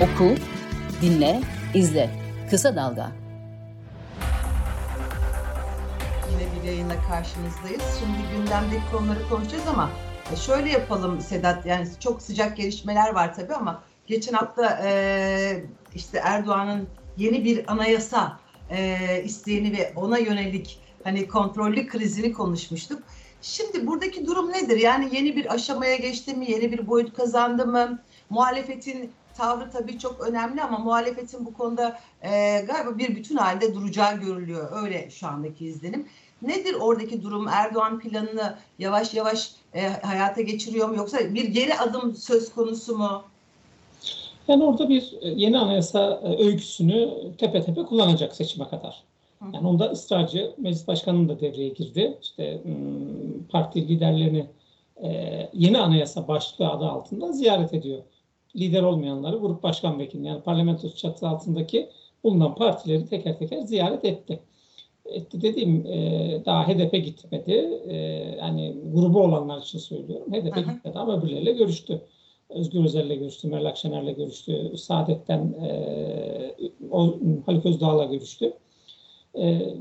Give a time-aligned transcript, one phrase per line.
[0.00, 0.34] Oku,
[1.02, 1.40] dinle,
[1.74, 2.10] izle.
[2.50, 3.12] Kısa Dalga.
[6.30, 7.82] Yine bir yayınla karşınızdayız.
[8.00, 9.90] Şimdi gündemdeki konuları konuşacağız ama
[10.32, 11.66] e, şöyle yapalım Sedat.
[11.66, 15.64] Yani çok sıcak gelişmeler var tabii ama geçen hafta e,
[15.94, 18.38] işte Erdoğan'ın yeni bir anayasa
[18.70, 23.02] e, isteğini ve ona yönelik hani kontrollü krizini konuşmuştuk.
[23.42, 24.76] Şimdi buradaki durum nedir?
[24.76, 26.50] Yani yeni bir aşamaya geçti mi?
[26.50, 27.98] Yeni bir boyut kazandı mı?
[28.30, 34.20] Muhalefetin tavrı tabii çok önemli ama muhalefetin bu konuda e, galiba bir bütün halde duracağı
[34.20, 34.82] görülüyor.
[34.82, 36.08] Öyle şu andaki izlenim.
[36.42, 37.48] Nedir oradaki durum?
[37.48, 43.22] Erdoğan planını yavaş yavaş e, hayata geçiriyor mu yoksa bir geri adım söz konusu mu?
[44.48, 49.02] Yani orada bir e, yeni anayasa e, öyküsünü tepe tepe kullanacak seçime kadar.
[49.52, 52.18] Yani onda ısrarcı meclis başkanının da devreye girdi.
[52.22, 52.60] İşte
[53.50, 54.46] parti liderlerini
[55.02, 55.08] e,
[55.52, 58.02] yeni anayasa başlığı adı altında ziyaret ediyor.
[58.58, 61.88] Lider olmayanları grup başkan vekili yani parlamento çatısı altındaki
[62.24, 64.40] bulunan partileri teker teker ziyaret etti.
[65.04, 65.84] Etti dediğim
[66.44, 67.82] daha HDP gitmedi.
[68.38, 70.32] Yani grubu olanlar için söylüyorum.
[70.32, 70.60] HDP Aha.
[70.60, 72.02] gitmedi ama öbürleriyle görüştü.
[72.48, 76.54] Özgür Özel'le görüştü, Meral Akşener'le görüştü, Saadet'ten e,
[76.90, 78.52] o, Haluk Özdağ'la görüştü.
[79.38, 79.74] E,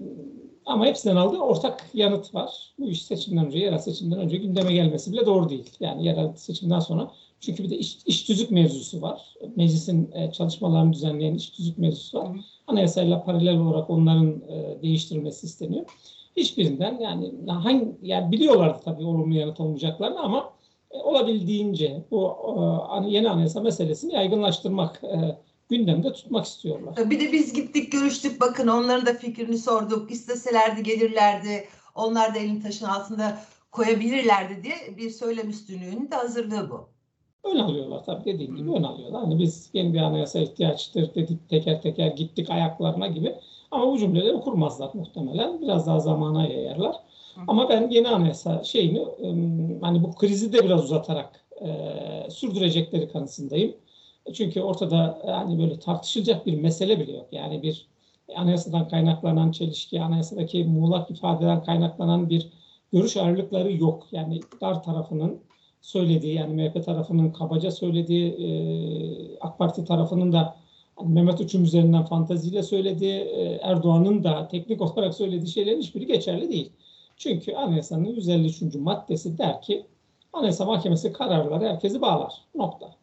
[0.65, 2.73] ama hepsinden aldığı ortak yanıt var.
[2.79, 5.69] Bu iş seçimden önce, yerel seçimden önce gündeme gelmesi bile doğru değil.
[5.79, 9.35] Yani yerel seçimden sonra çünkü bir de iş, iş tüzük mevzusu var.
[9.55, 12.37] Meclisin e, çalışmalarını düzenleyen iş tüzük mevzusu var.
[12.67, 15.85] Anayasayla paralel olarak onların e, değiştirilmesi isteniyor.
[16.37, 20.53] Hiçbirinden yani hangi yani biliyorlardı tabii olumlu yanıt olmayacaklarını ama
[20.91, 22.35] e, olabildiğince bu
[23.05, 25.37] e, yeni anayasa meselesini yaygınlaştırmak e,
[25.69, 27.09] gündemde tutmak istiyorlar.
[27.09, 30.11] Bir de biz gittik görüştük bakın onların da fikrini sorduk.
[30.11, 31.67] İsteselerdi gelirlerdi.
[31.95, 33.39] Onlar da elin taşın altında
[33.71, 36.96] koyabilirlerdi diye bir söylem üstünlüğünün de hazırlığı bu.
[37.43, 39.21] Ön alıyorlar tabii dediğim gibi ön alıyorlar.
[39.21, 43.35] Hani biz yeni bir anayasa ihtiyaçtır dedik teker teker gittik ayaklarına gibi.
[43.71, 45.61] Ama bu cümleleri kurmazlar muhtemelen.
[45.61, 46.95] Biraz daha zamana yayarlar.
[47.47, 49.05] Ama ben yeni anayasa şeyini
[49.81, 51.67] hani bu krizi de biraz uzatarak e,
[52.29, 53.75] sürdürecekleri kanısındayım.
[54.33, 57.27] Çünkü ortada yani böyle tartışılacak bir mesele bile yok.
[57.31, 57.87] Yani bir
[58.35, 62.49] anayasadan kaynaklanan çelişki, anayasadaki muğlak ifadeden kaynaklanan bir
[62.93, 64.07] görüş ayrılıkları yok.
[64.11, 65.39] Yani dar tarafının
[65.87, 68.49] söylediği yani MHP tarafının kabaca söylediği e,
[69.39, 70.55] AK Parti tarafının da
[70.95, 76.49] hani Mehmet Uçum üzerinden fantaziyle söylediği e, Erdoğan'ın da teknik olarak söylediği şeylerin hiçbiri geçerli
[76.49, 76.71] değil.
[77.17, 78.75] Çünkü anayasanın 153.
[78.75, 79.85] maddesi der ki
[80.33, 82.33] Anayasa Mahkemesi kararları herkesi bağlar.
[82.55, 82.95] Nokta.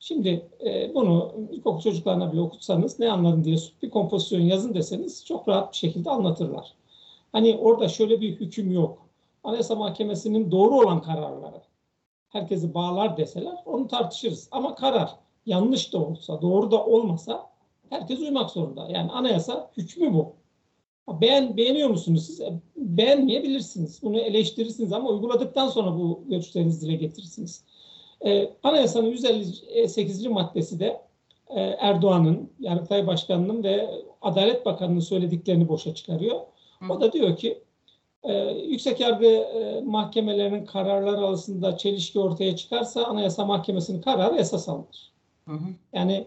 [0.00, 5.48] Şimdi e, bunu ilkokul çocuklarına bile okutsanız ne anladın diye bir kompozisyon yazın deseniz çok
[5.48, 6.74] rahat bir şekilde anlatırlar.
[7.32, 8.98] Hani orada şöyle bir hüküm yok.
[9.44, 11.69] Anayasa Mahkemesi'nin doğru olan kararları
[12.30, 14.48] herkesi bağlar deseler onu tartışırız.
[14.50, 17.50] Ama karar yanlış da olsa, doğru da olmasa
[17.90, 18.88] herkes uymak zorunda.
[18.90, 20.32] Yani anayasa hükmü bu.
[21.20, 22.40] Beğen, beğeniyor musunuz siz?
[22.40, 24.02] E, beğenmeyebilirsiniz.
[24.02, 27.64] Bunu eleştirirsiniz ama uyguladıktan sonra bu görüşlerinizi dile getirirsiniz.
[28.24, 30.26] Ee, anayasanın 158.
[30.26, 31.00] maddesi de
[31.48, 33.90] e, Erdoğan'ın, Yargıtay Başkanı'nın ve
[34.22, 36.40] Adalet Bakanı'nın söylediklerini boşa çıkarıyor.
[36.90, 37.62] O da diyor ki
[38.22, 45.12] e, yüksek yargı e, mahkemelerinin kararları arasında çelişki ortaya çıkarsa Anayasa Mahkemesi'nin kararı esas alınır.
[45.48, 45.68] Hı hı.
[45.92, 46.26] Yani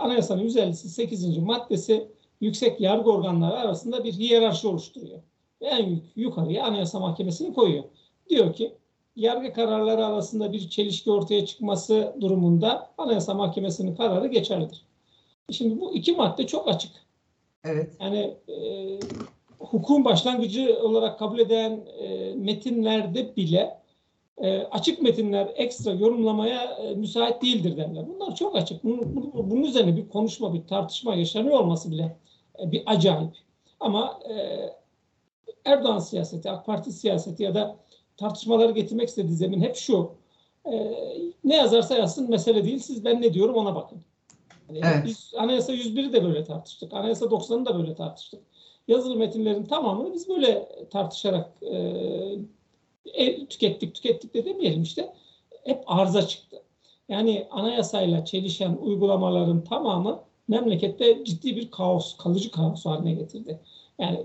[0.00, 1.38] Anayasanın 158.
[1.38, 2.08] maddesi
[2.40, 5.18] yüksek yargı organları arasında bir hiyerarşi oluşturuyor.
[5.60, 7.84] En yukarıya Anayasa Mahkemesi'ni koyuyor.
[8.28, 8.74] Diyor ki
[9.16, 14.82] yargı kararları arasında bir çelişki ortaya çıkması durumunda Anayasa Mahkemesi'nin kararı geçerlidir.
[15.50, 16.92] Şimdi bu iki madde çok açık.
[17.64, 17.96] Evet.
[18.00, 18.54] Yani e,
[19.58, 23.80] hukukun başlangıcı olarak kabul eden e, metinlerde bile
[24.38, 28.04] e, açık metinler ekstra yorumlamaya e, müsait değildir derler.
[28.14, 28.84] Bunlar çok açık.
[28.84, 32.16] Bunun, bunun üzerine bir konuşma, bir tartışma yaşanıyor olması bile
[32.62, 33.36] e, bir acayip.
[33.80, 34.34] Ama e,
[35.64, 37.76] Erdoğan siyaseti, AK Parti siyaseti ya da
[38.16, 40.10] tartışmaları getirmek istediği zemin hep şu.
[40.66, 40.94] E,
[41.44, 42.78] ne yazarsa yazsın mesele değil.
[42.78, 43.98] Siz ben ne diyorum ona bakın.
[44.72, 45.06] Yani evet.
[45.06, 46.92] Biz Anayasa 101'i de böyle tartıştık.
[46.94, 48.40] Anayasa 90'ı da böyle tartıştık.
[48.88, 51.76] Yazılı metinlerin tamamını biz böyle tartışarak e,
[53.14, 55.12] e, tükettik, tükettik de demeyelim işte.
[55.64, 56.62] Hep arıza çıktı.
[57.08, 63.60] Yani anayasayla çelişen uygulamaların tamamı memlekette ciddi bir kaos, kalıcı kaos haline getirdi.
[63.98, 64.18] Yani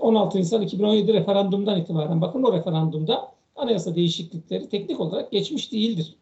[0.00, 6.16] 16 Nisan 2017 referandumdan itibaren bakın o referandumda anayasa değişiklikleri teknik olarak geçmiş değildir.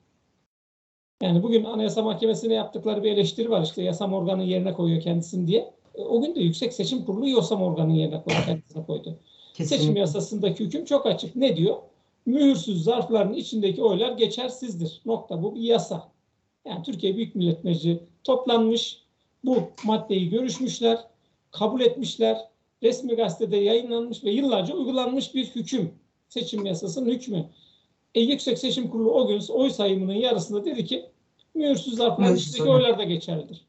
[1.23, 5.78] Yani bugün Anayasa Mahkemesi'ne yaptıkları bir eleştiri var işte yasam organı yerine koyuyor kendisini diye.
[5.99, 9.19] O gün de Yüksek Seçim Kurulu yasam organı yerine koydu, kendisine koydu.
[9.55, 9.77] Kesinlikle.
[9.77, 11.37] Seçim yasasındaki hüküm çok açık.
[11.37, 11.77] Ne diyor?
[12.27, 15.01] Mühürsüz zarfların içindeki oylar geçersizdir.
[15.05, 15.43] Nokta.
[15.43, 16.09] Bu bir yasa.
[16.65, 19.03] Yani Türkiye Büyük Millet Meclisi toplanmış,
[19.45, 20.99] bu maddeyi görüşmüşler,
[21.51, 22.39] kabul etmişler,
[22.83, 25.91] resmi gazetede yayınlanmış ve yıllarca uygulanmış bir hüküm.
[26.29, 27.49] Seçim yasasının hükmü.
[28.15, 31.07] E, Yüksek Seçim Kurulu o gün oy sayımının yarısında dedi ki
[31.55, 32.69] mühürsüz zarfların içindeki oy.
[32.69, 33.67] oylar da geçerlidir.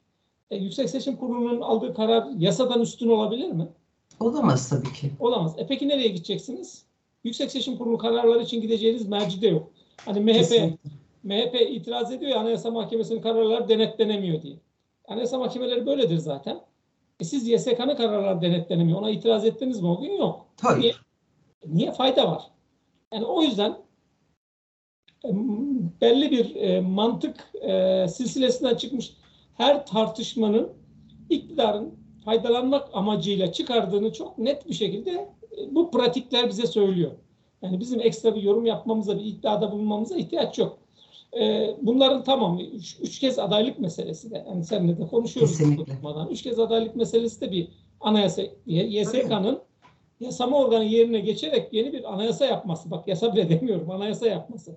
[0.51, 3.67] E, Yüksek Seçim Kurulu'nun aldığı karar yasadan üstün olabilir mi?
[4.19, 5.11] Olamaz tabii ki.
[5.19, 5.55] Olamaz.
[5.57, 6.85] E peki nereye gideceksiniz?
[7.23, 9.71] Yüksek Seçim Kurulu kararları için gideceğiniz merci de yok.
[10.05, 10.89] Hani MHP Kesinlikle.
[11.23, 14.55] MHP itiraz ediyor ya Anayasa Mahkemesi'nin kararları denetlenemiyor diye.
[15.07, 16.61] Anayasa mahkemeleri böyledir zaten.
[17.19, 18.99] E siz YSK'nın kararları denetlenemiyor.
[18.99, 20.17] Ona itiraz ettiniz mi o gün?
[20.17, 20.45] Yok.
[20.61, 20.81] Hayır.
[20.81, 20.93] Niye?
[21.67, 22.43] Niye fayda var?
[23.13, 23.77] Yani o yüzden
[25.25, 25.29] e,
[26.01, 29.13] belli bir e, mantık e, silsilesinden çıkmış
[29.59, 30.69] her tartışmanın
[31.29, 31.93] iktidarın
[32.25, 35.11] faydalanmak amacıyla çıkardığını çok net bir şekilde
[35.57, 37.11] e, bu pratikler bize söylüyor.
[37.61, 40.77] Yani bizim ekstra bir yorum yapmamıza, bir iddiada bulunmamıza ihtiyaç yok.
[41.39, 44.45] E, bunların tamamı üç, üç kez adaylık meselesi de.
[44.47, 45.57] Yani seninle de konuşuyoruz.
[45.57, 45.93] Kesinlikle.
[46.31, 47.67] Üç kez adaylık meselesi de bir
[48.01, 49.59] anayasa, YSK'nın
[50.19, 52.91] yasama organı yerine geçerek yeni bir anayasa yapması.
[52.91, 54.75] Bak yasa bile demiyorum, anayasa yapması.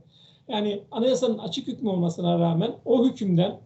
[0.48, 3.60] Yani anayasanın açık hükmü olmasına rağmen o hükümden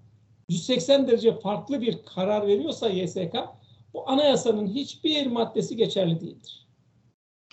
[0.48, 3.34] 180 derece farklı bir karar veriyorsa YSK,
[3.94, 6.66] bu anayasanın hiçbir maddesi geçerli değildir.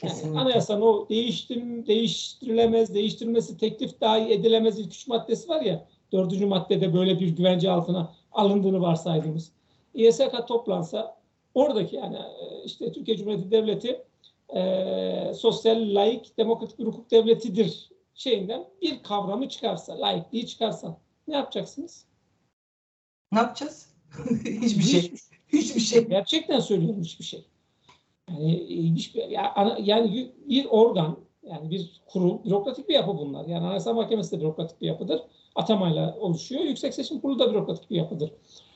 [0.02, 0.40] Yani Kesinlikle.
[0.40, 6.94] anayasanın o değiştim, değiştirilemez, değiştirilmesi teklif dahi edilemez ilk üç maddesi var ya, dördüncü maddede
[6.94, 9.52] böyle bir güvence altına alındığını varsaydığımız.
[9.94, 11.18] YSK toplansa
[11.54, 14.04] oradaki yani e, işte Türkiye Cumhuriyeti Devleti
[14.56, 20.98] e, sosyal, laik, demokratik bir hukuk devletidir şeyinden bir kavramı çıkarsa, laikliği çıkarsa
[21.28, 22.06] ne yapacaksınız?
[23.34, 23.90] Ne yapacağız?
[24.46, 25.14] Hiçbir şey.
[25.48, 26.08] Hiçbir şey.
[26.08, 27.46] Gerçekten söylüyorum hiçbir şey.
[28.30, 28.66] Yani
[28.96, 29.24] hiçbir,
[29.84, 33.46] yani bir organ, yani bir kurul, bürokratik bir yapı bunlar.
[33.46, 35.22] Yani Anayasa Mahkemesi de bürokratik bir yapıdır.
[35.56, 36.62] Atamayla oluşuyor.
[36.62, 38.32] Yüksek Seçim Kurulu da bürokratik bir yapıdır.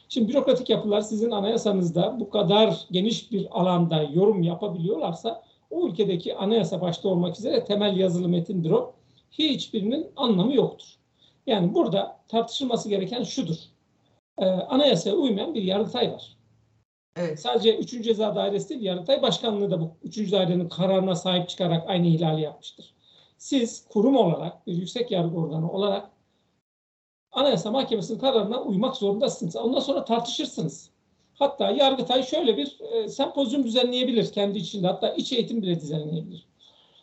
[0.10, 6.82] Şimdi bürokratik yapılar sizin anayasanızda bu kadar geniş bir alanda yorum yapabiliyorlarsa o ülkedeki anayasa
[6.82, 8.94] başta olmak üzere temel yazılı metindir o.
[9.32, 10.88] Hiçbirinin anlamı yoktur.
[11.48, 13.58] Yani burada tartışılması gereken şudur.
[14.40, 16.38] Ee, anayasaya uymayan bir yargıtay var.
[17.18, 17.40] Evet.
[17.40, 18.04] Sadece 3.
[18.04, 20.32] Ceza Dairesi değil, Yargıtay Başkanlığı da bu 3.
[20.32, 22.94] dairenin kararına sahip çıkarak aynı ihlali yapmıştır.
[23.38, 26.10] Siz kurum olarak, bir yüksek yargı organı olarak
[27.32, 29.56] Anayasa Mahkemesi'nin kararına uymak zorundasınız.
[29.56, 30.90] Ondan sonra tartışırsınız.
[31.34, 34.88] Hatta Yargıtay şöyle bir e, sempozyum düzenleyebilir kendi içinde.
[34.88, 36.48] Hatta iç eğitim bile düzenleyebilir.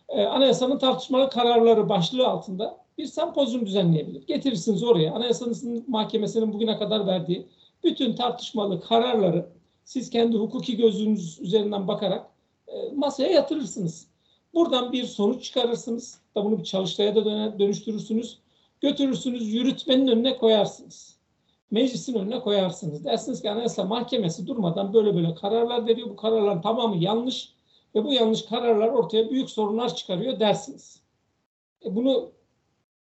[0.08, 4.26] E, anayasanın tartışmalı kararları başlığı altında bir sempozyum düzenleyebilir.
[4.26, 5.12] Getirirsiniz oraya.
[5.12, 7.46] Anayasanın mahkemesinin bugüne kadar verdiği
[7.85, 9.46] bütün tartışmalı kararları
[9.85, 12.26] siz kendi hukuki gözünüz üzerinden bakarak
[12.69, 14.06] e, masaya yatırırsınız.
[14.55, 16.20] Buradan bir sonuç çıkarırsınız.
[16.35, 18.38] Da bunu bir çalıştaya da dönüştürürsünüz.
[18.81, 21.17] Götürürsünüz, yürütmenin önüne koyarsınız.
[21.70, 23.05] Meclisin önüne koyarsınız.
[23.05, 26.11] Dersiniz ki Anayasa Mahkemesi durmadan böyle böyle kararlar veriyor.
[26.11, 27.55] Bu kararların tamamı yanlış
[27.94, 31.00] ve bu yanlış kararlar ortaya büyük sorunlar çıkarıyor dersiniz.
[31.85, 32.31] E bunu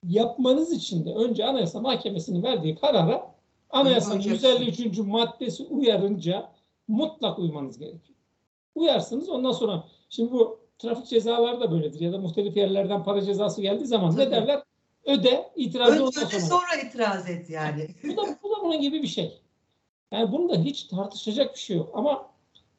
[0.06, 3.34] yapmanız için de önce Anayasa Mahkemesi'nin verdiği karara
[3.70, 4.48] Anayasanın Uyacaksın.
[4.64, 4.98] 153.
[4.98, 6.52] maddesi uyarınca
[6.88, 8.18] mutlak uymanız gerekiyor.
[8.74, 13.62] Uyarsınız ondan sonra şimdi bu trafik cezaları da böyledir ya da muhtelif yerlerden para cezası
[13.62, 14.30] geldiği zaman ne Tabii.
[14.30, 14.62] derler?
[15.04, 16.40] Öde, itirazı Önce ondan sonra.
[16.40, 17.88] sonra itiraz et yani.
[18.04, 19.40] Bu da, bu da bunun gibi bir şey.
[20.12, 21.90] Yani bunda hiç tartışacak bir şey yok.
[21.94, 22.30] Ama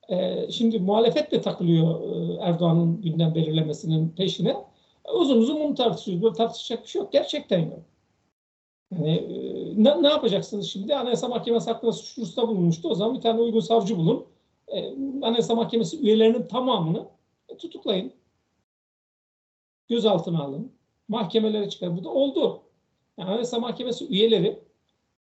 [0.09, 4.55] e, şimdi muhalefet de takılıyor e, Erdoğan'ın gündem belirlemesinin peşine.
[5.13, 6.23] Uzun uzun bunu tartışıyoruz.
[6.23, 7.11] Böyle tartışacak bir şey yok.
[7.13, 7.79] Gerçekten yok.
[8.91, 10.95] Yani, e, ne, ne yapacaksınız şimdi?
[10.95, 12.89] Anayasa Mahkemesi hakkında suç duyurusunda bulunmuştu.
[12.89, 14.25] O zaman bir tane uygun savcı bulun.
[14.67, 14.89] E,
[15.21, 17.05] Anayasa Mahkemesi üyelerinin tamamını
[17.49, 18.11] e, tutuklayın.
[19.89, 20.71] Gözaltına alın.
[21.07, 21.97] Mahkemelere çıkar.
[21.97, 22.61] Bu da oldu.
[23.17, 24.59] Yani Anayasa Mahkemesi üyeleri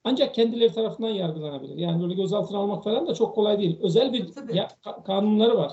[0.04, 1.76] ancak kendileri tarafından yargılanabilir.
[1.78, 3.80] Yani böyle gözaltına almak falan da çok kolay değil.
[3.82, 5.72] Özel bir ya- ka- kanunları var.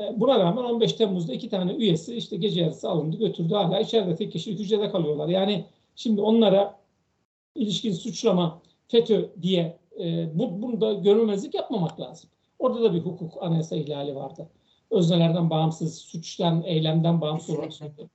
[0.00, 4.16] E, Buna rağmen 15 Temmuz'da iki tane üyesi işte gece yarısı alındı götürdü hala içeride
[4.16, 5.28] tek kişilik hücrede kalıyorlar.
[5.28, 5.64] Yani
[5.96, 6.78] şimdi onlara
[7.54, 12.30] ilişkin suçlama FETÖ diye e, bu, bunu da görülmezlik yapmamak lazım.
[12.58, 14.48] Orada da bir hukuk anayasa ihlali vardı.
[14.90, 18.10] Öznelerden bağımsız, suçtan, eylemden bağımsız olarak söylüyorum.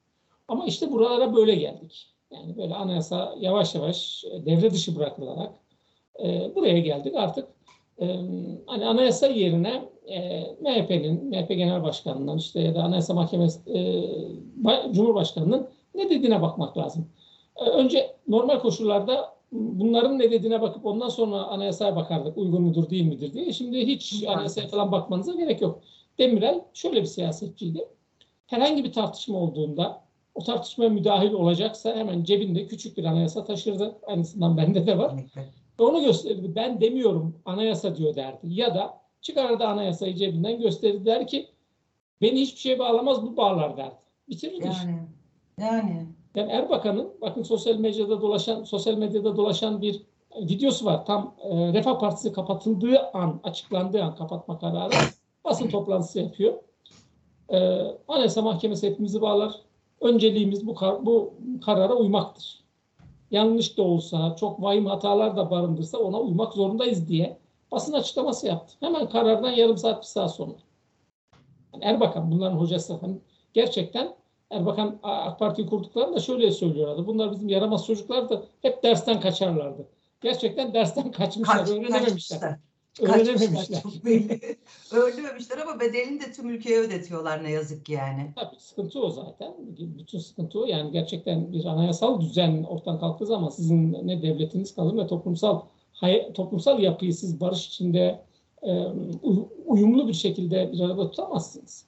[0.48, 2.08] Ama işte buralara böyle geldik.
[2.32, 5.52] Yani böyle anayasa yavaş yavaş e, devre dışı bırakılarak
[6.24, 7.16] e, buraya geldik.
[7.16, 7.48] Artık
[8.02, 8.06] e,
[8.66, 13.80] hani anayasa yerine e, MHP'nin, MHP Genel Başkanı'ndan işte ya da Anayasa Mahkemesi e,
[14.64, 17.08] Ba- Cumhurbaşkanı'nın ne dediğine bakmak lazım.
[17.56, 23.06] E, önce normal koşullarda bunların ne dediğine bakıp ondan sonra anayasaya bakardık uygun mudur değil
[23.06, 23.54] midir diye.
[23.54, 25.80] Şimdi hiç anayasaya falan bakmanıza gerek yok.
[26.20, 27.88] Demirel şöyle bir siyasetçiydi.
[28.48, 30.02] Herhangi bir tartışma olduğunda
[30.36, 33.96] o tartışmaya müdahil olacaksa hemen cebinde küçük bir anayasa taşırdı.
[34.08, 35.12] Aynısından bende de var.
[35.80, 36.52] Ve onu gösterdi.
[36.56, 38.48] Ben demiyorum anayasa diyor derdi.
[38.54, 41.48] Ya da çıkardı anayasayı cebinden gösterdi der ki
[42.22, 43.96] beni hiçbir şeye bağlamaz bu bağlar derdi.
[44.30, 44.96] Bitirirdi yani, işte.
[45.60, 46.06] Yani.
[46.36, 50.02] Yani Erbakan'ın bakın sosyal medyada dolaşan sosyal medyada dolaşan bir
[50.36, 51.06] videosu var.
[51.06, 54.94] Tam e, Refah Partisi kapatıldığı an, açıklandığı an kapatma kararı
[55.46, 56.54] basın toplantısı yapıyor.
[57.50, 57.58] E,
[58.08, 59.54] Anayasa Mahkemesi hepimizi bağlar.
[60.02, 61.34] Önceliğimiz bu, kar, bu
[61.66, 62.64] karara uymaktır.
[63.32, 67.38] Yanlış da olsa, çok vahim hatalar da barındırsa ona uymak zorundayız diye
[67.72, 68.74] basın açıklaması yaptı.
[68.80, 70.54] Hemen karardan yarım saat, bir saat sonra.
[71.74, 72.94] Yani Erbakan bunların hocası.
[72.94, 73.18] Hani
[73.54, 74.16] gerçekten
[74.52, 77.08] Erbakan AK Parti'yi kurduklarında şöyle söylüyorlardı.
[77.08, 78.48] Bunlar bizim yaramaz çocuklardı.
[78.62, 79.88] Hep dersten kaçarlardı.
[80.22, 82.40] Gerçekten dersten kaçmışlar, Kaç, öğrenememişler.
[82.40, 82.60] kaçmışlar.
[83.02, 83.84] Öğrenememişler.
[84.92, 88.32] Öğrenememişler ama bedelini de tüm ülkeye ödetiyorlar ne yazık ki yani.
[88.36, 89.54] Tabii sıkıntı o zaten.
[89.78, 90.66] Bütün sıkıntı o.
[90.66, 95.62] Yani gerçekten bir anayasal düzen ortadan kalktığı zaman sizin ne devletiniz kalır ne toplumsal
[96.34, 98.22] toplumsal yapıyı siz barış içinde
[98.64, 98.84] e,
[99.66, 101.86] uyumlu bir şekilde bir arada tutamazsınız.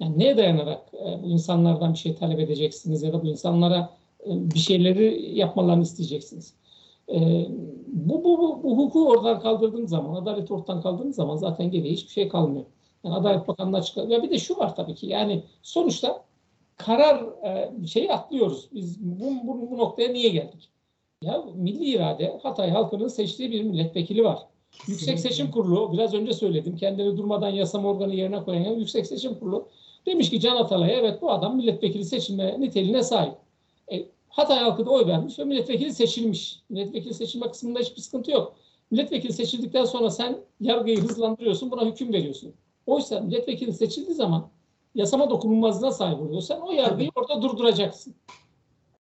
[0.00, 3.90] Yani neye dayanarak e, bu insanlardan bir şey talep edeceksiniz ya da bu insanlara
[4.26, 6.54] e, bir şeyleri yapmalarını isteyeceksiniz.
[7.08, 7.46] E,
[7.86, 12.12] bu, bu, bu, bu hukuku oradan kaldırdığın zaman, adaleti ortadan kaldırdığın zaman zaten geriye hiçbir
[12.12, 12.64] şey kalmıyor.
[13.04, 14.12] Yani Adalet Bakanlığı açıkladı.
[14.12, 16.24] Ya bir de şu var tabii ki yani sonuçta
[16.76, 18.68] karar e, şeyi atlıyoruz.
[18.72, 20.71] Biz bu, bu, bu noktaya niye geldik?
[21.22, 24.38] Ya milli irade Hatay halkının seçtiği bir milletvekili var.
[24.72, 24.92] Kesinlikle.
[24.92, 26.76] Yüksek Seçim Kurulu biraz önce söyledim.
[26.76, 29.68] Kendini durmadan yasama organı yerine koyan Yüksek Seçim Kurulu
[30.06, 33.34] demiş ki Can Atalay'a evet bu adam milletvekili seçilme niteliğine sahip.
[33.92, 36.60] E, Hatay halkı da oy vermiş ve milletvekili seçilmiş.
[36.68, 38.54] Milletvekili seçilme kısmında hiçbir sıkıntı yok.
[38.90, 42.54] Milletvekili seçildikten sonra sen yargıyı hızlandırıyorsun, buna hüküm veriyorsun.
[42.86, 44.48] Oysa milletvekili seçildiği zaman
[44.94, 48.14] yasama dokunulmazlığına sahip oluyorsan o yargıyı orada durduracaksın.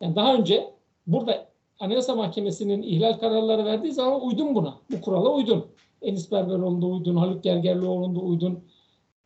[0.01, 0.73] Yani daha önce
[1.07, 1.52] burada
[1.83, 4.77] Anayasa Mahkemesi'nin ihlal kararları verdiği zaman uydun buna.
[4.91, 5.65] Bu kurala uydun.
[6.01, 8.59] Enis Berberoğlu'nda uydun, Haluk Gergerlioğlu'nda uydun.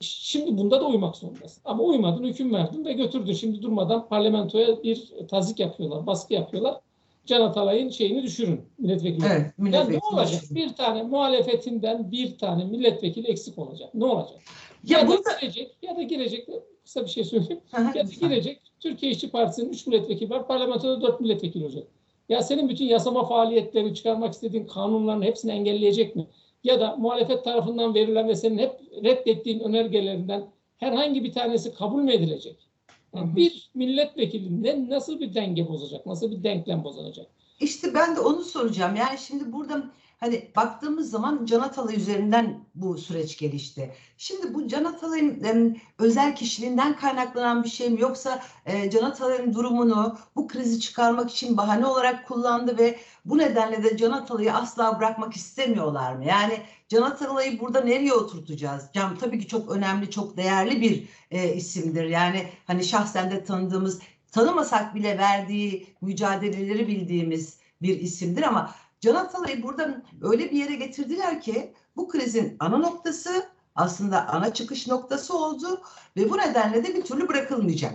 [0.02, 1.62] Şimdi bunda da uymak zorundasın.
[1.66, 3.34] Ama uymadın, hüküm verdin ve götürdün.
[3.34, 6.80] Şimdi durmadan parlamentoya bir tazik yapıyorlar, baskı yapıyorlar.
[7.26, 9.26] Can Atalay'ın şeyini düşürün milletvekili.
[9.26, 10.42] Evet, milletvekili yani ne olacak?
[10.42, 10.56] Düşürün.
[10.56, 13.94] Bir tane muhalefetinden bir tane milletvekili eksik olacak.
[13.94, 14.40] Ne olacak?
[14.84, 15.24] Ya, ya burada...
[15.24, 16.48] da girecek, ya da girecek,
[16.84, 17.62] kısa bir şey söyleyeyim.
[17.96, 21.88] ya da girecek, Türkiye İşçi Partisi'nin 3 milletvekili var, parlamentoda 4 milletvekili olacak.
[22.30, 26.28] Ya senin bütün yasama faaliyetlerini çıkarmak istediğin kanunların hepsini engelleyecek mi?
[26.64, 30.46] Ya da muhalefet tarafından verilen ve senin hep reddettiğin önergelerinden
[30.78, 32.68] herhangi bir tanesi kabul mü edilecek?
[33.16, 36.06] Yani bir milletvekilinde nasıl bir denge bozacak?
[36.06, 37.28] Nasıl bir denklem bozacak?
[37.60, 38.96] İşte ben de onu soracağım.
[38.96, 43.94] Yani şimdi burada hani baktığımız zaman Can Atalay üzerinden bu süreç gelişti.
[44.18, 49.54] Şimdi bu Can Atalay'ın e, özel kişiliğinden kaynaklanan bir şey mi yoksa e, Can Atalay'ın
[49.54, 55.00] durumunu bu krizi çıkarmak için bahane olarak kullandı ve bu nedenle de Can Atalay'ı asla
[55.00, 56.26] bırakmak istemiyorlar mı?
[56.26, 58.90] Yani Can Atalay'ı burada nereye oturtacağız?
[58.94, 62.04] Can tabii ki çok önemli, çok değerli bir e, isimdir.
[62.04, 64.00] Yani hani şahsen de tanıdığımız,
[64.32, 71.42] tanımasak bile verdiği mücadeleleri bildiğimiz bir isimdir ama Can Atalay'ı burada öyle bir yere getirdiler
[71.42, 73.30] ki bu krizin ana noktası
[73.76, 75.82] aslında ana çıkış noktası oldu
[76.18, 77.94] ve bu nedenle de bir türlü bırakılmayacak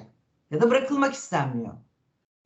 [0.50, 1.72] ya da bırakılmak istenmiyor.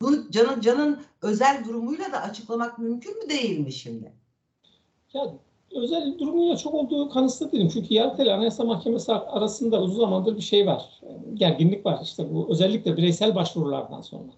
[0.02, 4.12] Bu Can'ın Can'ın özel durumuyla da açıklamak mümkün mü değil mi şimdi?
[5.12, 5.32] Ya
[5.75, 7.70] özel durumuyla çok olduğu kanısında değilim.
[7.72, 11.00] Çünkü Yargıtay Anayasa Mahkemesi arasında uzun zamandır bir şey var.
[11.34, 14.32] Gerginlik var işte bu özellikle bireysel başvurulardan sonra.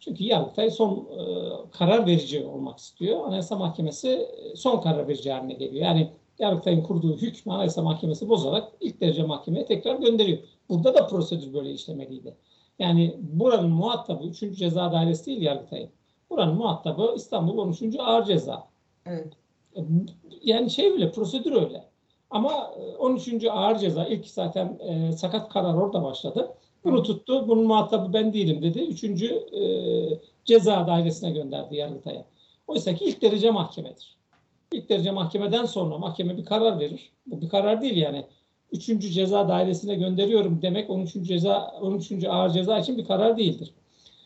[0.00, 1.20] Çünkü Yargıtay son e,
[1.70, 3.26] karar verici olmak istiyor.
[3.26, 5.84] Anayasa Mahkemesi e, son karar verici haline geliyor.
[5.84, 10.38] Yani Yargıtay'ın kurduğu hükmü Anayasa Mahkemesi bozarak ilk derece mahkemeye tekrar gönderiyor.
[10.68, 12.34] Burada da prosedür böyle işlemeliydi.
[12.78, 14.58] Yani buranın muhatabı 3.
[14.58, 15.90] Ceza Dairesi değil Yargıtay'ın.
[16.30, 17.82] Buranın muhatabı İstanbul 13.
[17.98, 18.68] Ağır Ceza.
[19.06, 19.32] Evet.
[19.76, 19.80] E,
[20.42, 21.84] yani şey öyle, prosedür öyle.
[22.30, 23.28] Ama 13.
[23.28, 26.54] E, Ağır Ceza ilk zaten e, sakat karar orada başladı.
[26.86, 27.48] Bunu tuttu.
[27.48, 28.78] Bunun muhatabı ben değilim dedi.
[28.78, 29.60] Üçüncü e,
[30.44, 32.24] ceza dairesine gönderdi Yargıtay'a.
[32.66, 34.16] Oysa ki ilk derece mahkemedir.
[34.72, 37.12] İlk derece mahkemeden sonra mahkeme bir karar verir.
[37.26, 38.26] Bu bir karar değil yani.
[38.72, 41.12] Üçüncü ceza dairesine gönderiyorum demek 13.
[41.12, 42.24] ceza 13.
[42.24, 43.74] ağır ceza için bir karar değildir.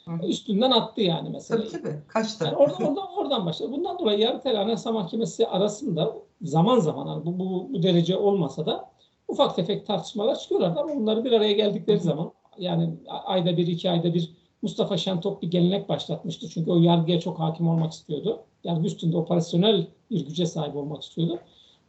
[0.05, 0.27] Hı.
[0.27, 1.63] Üstünden attı yani mesela.
[1.63, 1.99] Tabii tabii.
[2.09, 2.45] Kaçtı.
[2.45, 3.73] Yani oradan, oradan, oradan başladı.
[3.73, 8.91] Bundan dolayı Yargıtay Anayasa Mahkemesi arasında zaman zaman yani bu, bu, bu derece olmasa da
[9.29, 12.91] ufak tefek tartışmalar çıkıyorlar ama bunları bir araya geldikleri zaman yani
[13.25, 14.31] ayda bir, iki ayda bir
[14.63, 16.49] Mustafa Şentop bir gelenek başlatmıştı.
[16.49, 18.41] Çünkü o yargıya çok hakim olmak istiyordu.
[18.65, 21.39] Yargı üstünde operasyonel bir güce sahip olmak istiyordu.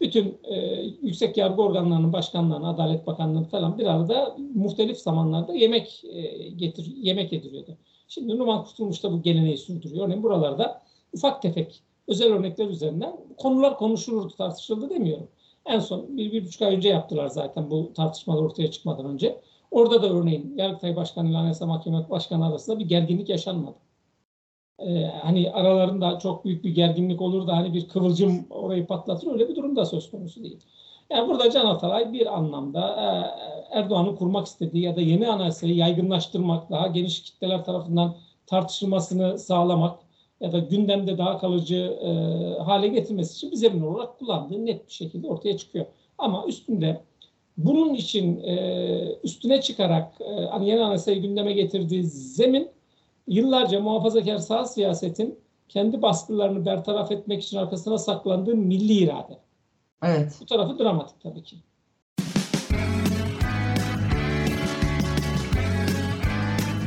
[0.01, 6.49] Bütün e, yüksek yargı organlarının başkanlarına, Adalet Bakanlığı falan bir arada muhtelif zamanlarda yemek e,
[6.49, 7.77] getir yemek ediliyordu.
[8.07, 10.05] Şimdi Numan Kurtulmuş da bu geleneği sürdürüyor.
[10.05, 10.81] Örneğin buralarda
[11.13, 15.27] ufak tefek özel örnekler üzerinden konular konuşulurdu, tartışıldı demiyorum.
[15.65, 19.41] En son bir, bir buçuk ay önce yaptılar zaten bu tartışmalar ortaya çıkmadan önce.
[19.71, 23.75] Orada da örneğin Yargıtay Başkanı ile Anayasa Mahkemesi Başkanı arasında bir gerginlik yaşanmadı.
[24.79, 29.49] Ee, hani aralarında çok büyük bir gerginlik olur da hani bir kıvılcım orayı patlatır öyle
[29.49, 30.59] bir durum da söz konusu değil.
[31.09, 36.69] Yani burada Can Atalay bir anlamda e, Erdoğan'ın kurmak istediği ya da yeni anayasayı yaygınlaştırmak,
[36.71, 39.99] daha geniş kitleler tarafından tartışılmasını sağlamak
[40.41, 42.09] ya da gündemde daha kalıcı e,
[42.63, 45.85] hale getirmesi için bir zemin olarak kullandığı net bir şekilde ortaya çıkıyor.
[46.17, 47.01] Ama üstünde
[47.57, 52.69] bunun için e, üstüne çıkarak e, hani yeni anayasayı gündeme getirdiği zemin
[53.27, 55.39] yıllarca muhafazakar sağ siyasetin
[55.69, 59.37] kendi baskılarını bertaraf etmek için arkasına saklandığı milli irade.
[60.03, 60.37] Evet.
[60.41, 61.55] Bu tarafı dramatik tabii ki.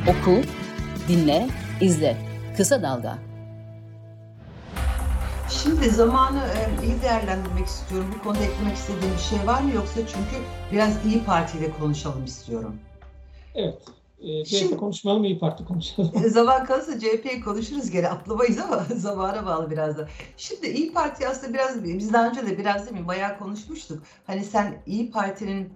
[0.09, 0.41] Oku,
[1.09, 1.47] dinle,
[1.81, 2.17] izle.
[2.57, 3.34] Kısa Dalga.
[5.65, 8.07] Şimdi zamanı e, iyi değerlendirmek istiyorum.
[8.19, 12.25] Bu konuda eklemek istediğim bir şey var mı yoksa çünkü biraz İyi Parti ile konuşalım
[12.25, 12.75] istiyorum.
[13.55, 13.81] Evet.
[14.21, 16.11] E, Şimdi- CHP konuşmayalım, İyi Parti konuşalım.
[16.25, 20.07] E, Zaman kalırsa CHP'yi konuşuruz gene atlamayız ama zamana bağlı biraz da.
[20.37, 24.03] Şimdi İyi Parti aslında biraz biz daha önce de biraz değil mi bayağı konuşmuştuk.
[24.27, 25.73] Hani sen İyi Parti'nin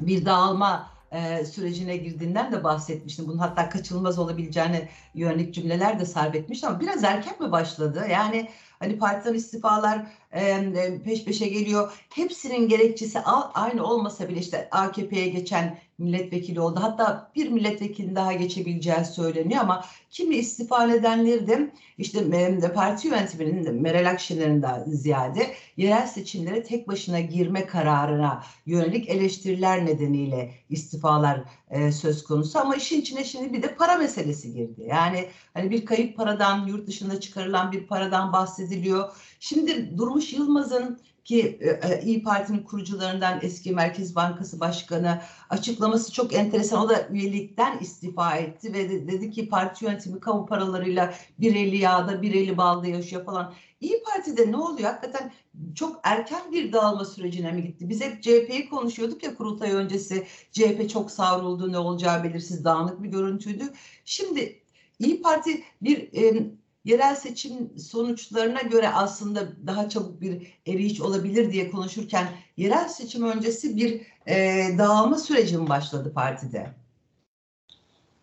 [0.00, 3.28] bir dağılma e, sürecine girdiğinden de bahsetmiştin.
[3.28, 8.06] Bunun hatta kaçınılmaz olabileceğine yönelik cümleler de sarf etmiş ama biraz erken mi başladı?
[8.10, 11.92] Yani hani partiden istifalar e, peş peşe geliyor.
[12.14, 13.20] Hepsinin gerekçesi
[13.54, 16.80] aynı olmasa bile işte AKP'ye geçen milletvekili oldu.
[16.82, 24.10] Hatta bir milletvekili daha geçebileceği söyleniyor ama kimi istifa nedenleri de işte parti yönetiminin Meral
[24.10, 31.40] Akşener'in de ziyade yerel seçimlere tek başına girme kararına yönelik eleştiriler nedeniyle istifalar
[31.70, 34.82] e, söz konusu ama işin içine şimdi bir de para meselesi girdi.
[34.86, 39.12] Yani hani bir kayıp paradan yurt dışında çıkarılan bir paradan bahsediliyor.
[39.38, 46.34] Şimdi Durmuş Yılmaz'ın ki e, e, İyi Parti'nin kurucularından eski Merkez Bankası Başkanı açıklaması çok
[46.34, 46.80] enteresan.
[46.84, 51.76] O da üyelikten istifa etti ve de- dedi ki parti yönetimi kamu paralarıyla bir eli
[51.76, 53.54] yağda bir eli balda yaşıyor falan.
[53.80, 54.88] İyi Parti'de ne oluyor?
[54.90, 55.32] Hakikaten
[55.74, 57.88] çok erken bir dağılma sürecine mi gitti?
[57.88, 60.26] Biz hep CHP'yi konuşuyorduk ya kurultay öncesi.
[60.52, 63.64] CHP çok savruldu, ne olacağı belirsiz, dağınık bir görüntüydü.
[64.04, 64.62] Şimdi
[64.98, 66.50] İyi Parti bir e,
[66.88, 73.76] yerel seçim sonuçlarına göre aslında daha çabuk bir eriyiş olabilir diye konuşurken yerel seçim öncesi
[73.76, 76.66] bir e, dağılma süreci mi başladı partide?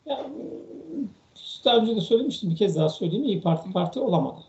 [0.05, 0.29] Ya,
[1.65, 3.25] daha önce de söylemiştim, bir kez daha söyleyeyim.
[3.25, 4.39] İyi Parti parti olamadı.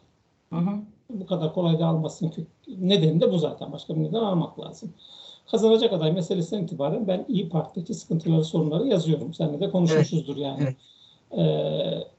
[0.52, 0.78] Hı hı.
[1.10, 2.46] Bu kadar kolay da almasının kö-
[2.88, 3.72] nedeni de bu zaten.
[3.72, 4.92] Başka bir neden aramak lazım.
[5.50, 9.34] Kazanacak aday meselesinden itibaren ben İyi Parti'deki sıkıntıları, sorunları yazıyorum.
[9.34, 10.62] Seninle de konuşmuşuzdur yani.
[10.62, 10.76] evet.
[11.38, 12.15] Ee,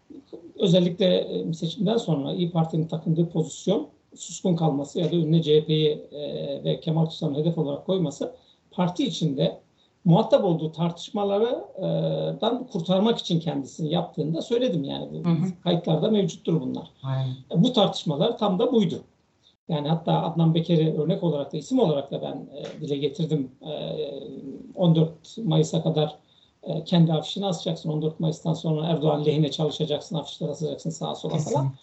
[0.59, 6.63] özellikle e, seçimden sonra İyi Parti'nin takındığı pozisyon suskun kalması ya da önüne CHP'yi e,
[6.63, 8.35] ve Kemal Kılıçdaroğlu'nu hedef olarak koyması
[8.71, 9.59] parti içinde
[10.05, 15.09] muhatap olduğu tartışmalardan kurtarmak için kendisini yaptığında söyledim yani.
[15.11, 15.61] Bu Hı hı.
[15.63, 16.91] kayıtlarda mevcuttur bunlar.
[17.03, 17.35] Aynen.
[17.55, 19.03] Bu tartışmalar tam da buydu.
[19.69, 23.51] Yani hatta Adnan Beker'i örnek olarak da isim olarak da ben e, dile getirdim.
[23.61, 23.71] E,
[24.75, 26.15] 14 Mayıs'a kadar
[26.63, 27.89] e, kendi afişini asacaksın.
[27.89, 31.73] 14 Mayıs'tan sonra Erdoğan lehine çalışacaksın, afişler asacaksın sağa sola falan.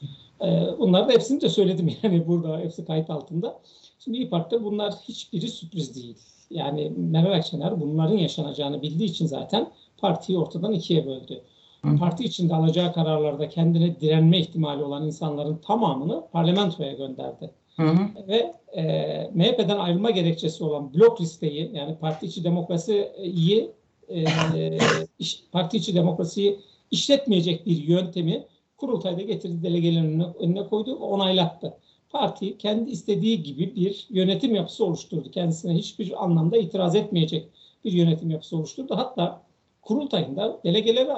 [0.40, 3.60] E, bunları da hepsini de söyledim yani burada hepsi kayıt altında.
[3.98, 6.18] Şimdi İYİ Parti'de bunlar hiçbiri sürpriz değil.
[6.50, 11.40] Yani Meral Akşener bunların yaşanacağını bildiği için zaten partiyi ortadan ikiye böldü.
[11.84, 11.96] Hı.
[11.96, 17.50] Parti içinde alacağı kararlarda kendine direnme ihtimali olan insanların tamamını parlamentoya gönderdi.
[17.76, 18.28] Hı hı.
[18.28, 23.70] Ve e, MHP'den ayrılma gerekçesi olan blok listeyi yani parti içi demokrasiyi
[24.10, 24.78] e,
[25.18, 26.58] iş- parti içi demokrasiyi
[26.90, 28.44] işletmeyecek bir yöntemi
[28.76, 31.74] kurultayda getirdi delegelerin önüne, önüne koydu onaylattı.
[32.10, 35.30] Parti kendi istediği gibi bir yönetim yapısı oluşturdu.
[35.30, 37.48] Kendisine hiçbir anlamda itiraz etmeyecek
[37.84, 38.96] bir yönetim yapısı oluşturdu.
[38.96, 39.42] Hatta
[39.82, 41.12] kurultayında delegeleri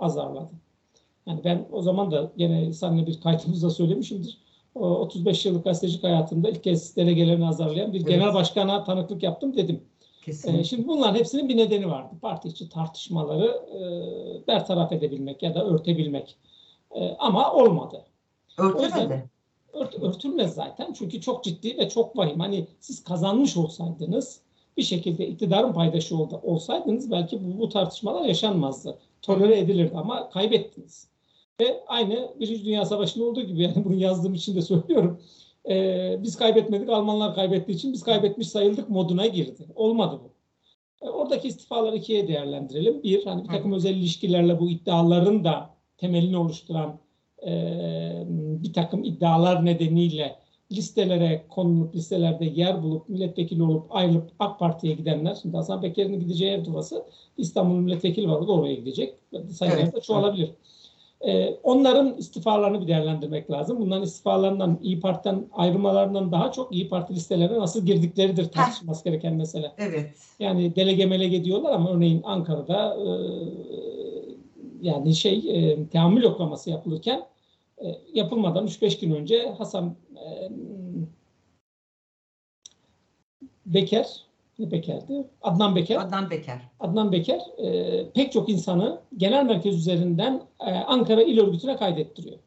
[0.00, 0.50] azarladı.
[1.26, 4.38] Yani ben o zaman da gene seninle bir kaydımızda söylemişimdir.
[4.74, 8.08] O 35 yıllık gazetecilik hayatımda ilk kez delegelerini azarlayan bir Evet.
[8.08, 9.80] genel başkana tanıklık yaptım dedim.
[10.22, 10.60] Kesinlikle.
[10.60, 12.14] Ee, şimdi bunların hepsinin bir nedeni vardı.
[12.22, 13.80] Parti içi tartışmaları e,
[14.46, 16.36] bertaraf edebilmek ya da örtebilmek.
[16.94, 18.04] E, ama olmadı.
[18.58, 19.30] Örtülmedi.
[19.72, 22.40] Ört, örtülmez zaten çünkü çok ciddi ve çok vahim.
[22.40, 24.40] Hani siz kazanmış olsaydınız
[24.76, 28.98] bir şekilde iktidarın paydaşı oldu, olsaydınız belki bu, bu tartışmalar yaşanmazdı.
[29.22, 31.08] Tolere edilirdi ama kaybettiniz.
[31.60, 35.20] Ve aynı Birinci Dünya Savaşı'nda olduğu gibi yani bunu yazdığım için de söylüyorum.
[35.68, 39.66] Ee, biz kaybetmedik, Almanlar kaybettiği için biz kaybetmiş sayıldık moduna girdi.
[39.74, 40.32] Olmadı bu.
[41.06, 43.02] Ee, oradaki istifaları ikiye değerlendirelim.
[43.02, 46.98] Bir, hani bir takım özel ilişkilerle bu iddiaların da temelini oluşturan
[47.46, 47.52] e,
[48.28, 50.36] bir takım iddialar nedeniyle
[50.72, 56.50] listelere konulup listelerde yer bulup milletvekili olup ayrılıp AK Parti'ye gidenler şimdi Hasan Peker'in gideceği
[56.50, 57.04] ev tuvası
[57.38, 59.14] İstanbul milletvekili vardı da oraya gidecek.
[59.50, 59.94] Sayılar Evet.
[59.94, 60.50] da çoğalabilir.
[61.26, 63.80] Ee, onların istifalarını bir değerlendirmek lazım.
[63.80, 69.72] Bunların istifalarından, İyi Parti'den ayrılmalarından daha çok İyi Parti listelerine nasıl girdikleridir tartışılması gereken mesele.
[69.78, 70.10] Evet.
[70.38, 73.08] Yani delege melege diyorlar ama örneğin Ankara'da e,
[74.82, 77.26] yani şey e, teamül yoklaması yapılırken
[77.84, 80.50] e, yapılmadan 3-5 gün önce Hasan e,
[83.66, 84.20] Beker
[84.70, 85.26] Beker'di?
[85.42, 85.96] Adnan Beker.
[85.96, 86.68] Adnan Beker.
[86.80, 92.38] Adnan Beker e, pek çok insanı genel merkez üzerinden e, Ankara İl Örgütü'ne kaydettiriyor.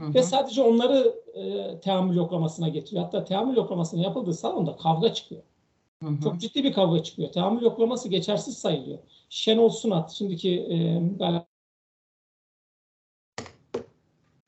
[0.00, 0.14] Hı hı.
[0.14, 3.04] Ve sadece onları e, teamül yoklamasına getiriyor.
[3.04, 5.42] Hatta teamül yoklamasının yapıldığı salonda kavga çıkıyor.
[6.02, 6.20] Hı hı.
[6.22, 7.32] Çok ciddi bir kavga çıkıyor.
[7.32, 8.98] Teamül yoklaması geçersiz sayılıyor.
[9.28, 11.00] Şenol Sunat, şimdiki e,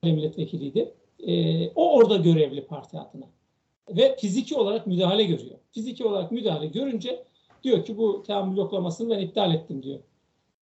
[0.02, 0.94] milletvekiliydi.
[1.18, 3.26] E, o orada görevli parti adına.
[3.88, 5.58] Ve fiziki olarak müdahale görüyor.
[5.70, 7.24] Fiziki olarak müdahale görünce
[7.62, 10.00] diyor ki bu teamül yoklamasını ben iptal ettim diyor.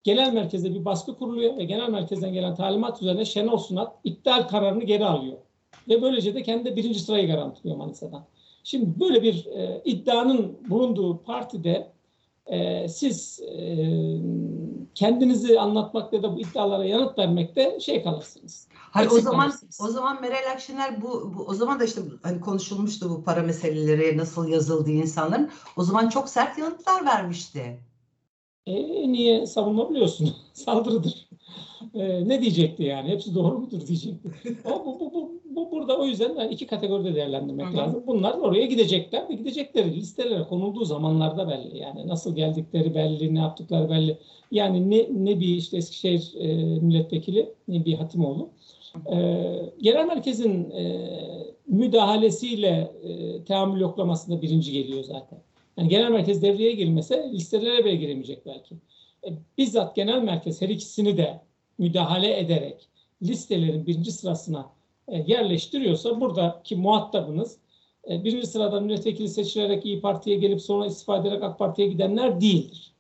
[0.04, 4.84] Genel merkeze bir baskı kuruluyor ve genel merkezden gelen talimat üzerine Şenol Sunat iptal kararını
[4.84, 5.38] geri alıyor.
[5.89, 8.25] Ve böylece de kendi birinci sırayı garantiliyor Manisa'dan.
[8.63, 11.91] Şimdi böyle bir e, iddianın bulunduğu partide
[12.47, 13.86] e, siz e,
[14.95, 18.67] kendinizi anlatmakta da bu iddialara yanıt vermekte şey kalırsınız.
[18.73, 19.81] Hayır o zaman kalırsınız.
[19.81, 24.17] o zaman Meral Akşener bu, bu o zaman da işte hani konuşulmuştu bu para meseleleri
[24.17, 25.51] nasıl yazıldığı insanların.
[25.77, 27.79] O zaman çok sert yanıtlar vermişti.
[28.65, 28.73] E,
[29.12, 30.36] niye savunma biliyorsun?
[30.53, 31.29] Saldırıdır.
[31.95, 33.10] E, ne diyecekti yani?
[33.10, 34.29] Hepsi doğru mudur diyecekti.
[34.65, 37.77] Ama bu, bu, bu, bu burada o yüzden yani iki kategoride değerlendirmek Hı hı.
[37.77, 38.03] lazım.
[38.08, 41.77] Bunlar oraya gidecekler ve gidecekleri listelere konulduğu zamanlarda belli.
[41.77, 44.17] Yani nasıl geldikleri belli, ne yaptıkları belli.
[44.51, 48.49] Yani ne, ne bir işte Eskişehir e, milletvekili ne bir Hatimoğlu.
[49.12, 49.17] E,
[49.81, 51.10] genel merkezin e,
[51.67, 55.39] müdahalesiyle e, teamül yoklamasında birinci geliyor zaten.
[55.77, 58.75] Yani genel merkez devreye girmese listelere bile giremeyecek belki.
[59.27, 61.39] E, bizzat genel merkez her ikisini de
[61.78, 62.88] müdahale ederek
[63.24, 64.70] listelerin birinci sırasına
[65.08, 67.58] e, yerleştiriyorsa buradaki muhatabınız
[68.10, 72.94] e, birinci sıradan milletvekili seçilerek İyi Parti'ye gelip sonra istifa ederek AK Parti'ye gidenler değildir.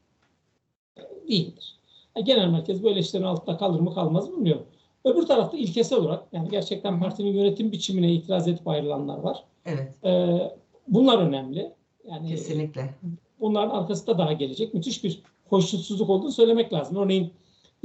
[0.97, 1.75] E, değildir.
[2.15, 4.65] E, genel merkez böyle işlerin altında kalır mı kalmaz mı bilmiyorum.
[5.05, 9.43] Öbür tarafta ilkesel olarak yani gerçekten partinin yönetim biçimine itiraz edip ayrılanlar var.
[9.65, 10.39] Evet, E,
[10.87, 11.71] bunlar önemli.
[12.09, 12.93] Yani kesinlikle.
[13.39, 14.73] bunların arkasında daha gelecek.
[14.73, 16.97] Müthiş bir hoşnutsuzluk olduğunu söylemek lazım.
[16.97, 17.33] Örneğin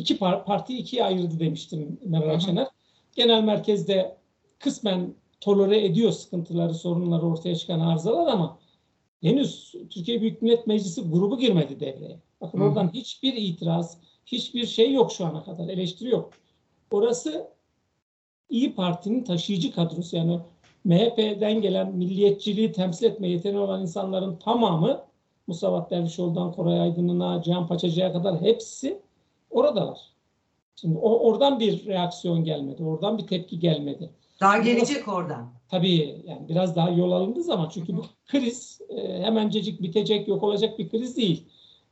[0.01, 2.35] iki par partiyi ikiye ayırdı demiştim Meral.
[2.35, 2.67] Akşener.
[3.17, 4.17] Genel merkezde
[4.59, 8.59] kısmen tolere ediyor sıkıntıları, sorunları ortaya çıkan arızalar ama
[9.23, 12.19] henüz Türkiye Büyük Millet Meclisi grubu girmedi devreye.
[12.41, 12.65] Bakın hı.
[12.65, 16.31] oradan hiçbir itiraz, hiçbir şey yok şu ana kadar, eleştiri yok.
[16.91, 17.51] Orası
[18.51, 20.41] İyi Parti'nin taşıyıcı kadrosu yani
[20.85, 25.05] MHP'den gelen milliyetçiliği temsil etme yeteneği olan insanların tamamı
[25.47, 29.01] Musavat Dervişoğlu'dan Koray Aydın'ına, Cihan Paçacı'ya kadar hepsi
[29.51, 29.99] oradalar.
[30.77, 34.11] Şimdi o, oradan bir reaksiyon gelmedi, oradan bir tepki gelmedi.
[34.41, 35.53] Daha gelecek oradan.
[35.69, 40.79] Tabii yani biraz daha yol alındığı zaman çünkü bu kriz e, hemencecik bitecek, yok olacak
[40.79, 41.45] bir kriz değil.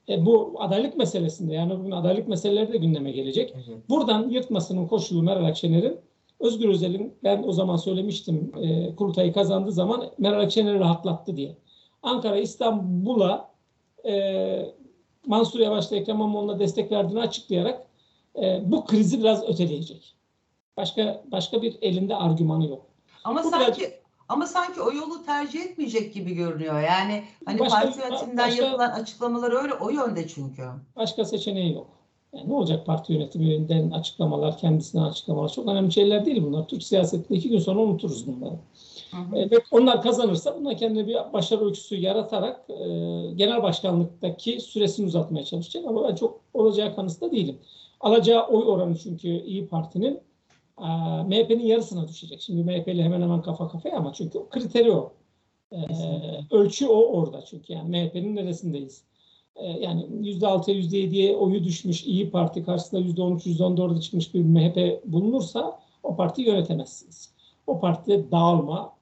[0.09, 3.55] E, bu adaylık meselesinde yani bugün adaylık meseleleri de gündeme gelecek.
[3.89, 6.01] Buradan yırtmasının koşulu Meral Akşener'in
[6.41, 11.57] Özgür Özel'in ben o zaman söylemiştim e, kurultayı kazandığı zaman Meral Akşener'i rahatlattı diye.
[12.03, 13.51] Ankara İstanbul'a
[14.05, 14.15] e,
[15.29, 17.87] Mansur Yavaş'la Ekrem İmamoğlu'na destek verdiğini açıklayarak
[18.43, 20.15] e, bu krizi biraz öteleyecek.
[20.77, 22.87] Başka başka bir elinde argümanı yok.
[23.25, 23.95] Ama Bu sanki
[24.29, 26.81] ama sanki o yolu tercih etmeyecek gibi görünüyor.
[26.81, 30.69] Yani hani Başka- parti yönetiminden başka- yapılan açıklamalar öyle o yönde çünkü.
[30.97, 31.98] Başka seçeneği yok.
[32.33, 36.69] Yani ne olacak parti yönetiminden açıklamalar, kendisinden açıklamalar çok önemli şeyler değil bunlar.
[36.69, 38.55] Türk siyasetinde iki gün sonra unuturuz bunları.
[39.11, 39.37] Hı hı.
[39.37, 42.75] E, ve onlar kazanırsa bunlar kendine bir başarı öyküsü yaratarak e,
[43.35, 45.85] genel başkanlıktaki süresini uzatmaya çalışacak.
[45.87, 47.59] Ama ben çok olacağı kanısında değilim.
[48.01, 50.21] Alacağı oy oranı çünkü İyi Parti'nin
[50.79, 50.87] e,
[51.27, 52.41] MHP'nin yarısına düşecek.
[52.41, 55.13] Şimdi MHP ile hemen hemen kafa kafaya ama çünkü o kriteri o.
[55.73, 56.45] E, Kesinlikle.
[56.51, 59.08] ölçü o orada çünkü yani MHP'nin neresindeyiz?
[59.59, 65.79] E, yani %6'ya %7'ye oyu düşmüş İyi Parti karşısında %13, %14'e çıkmış bir MHP bulunursa
[66.03, 67.35] o partiyi yönetemezsiniz.
[67.67, 68.93] O partide dağılma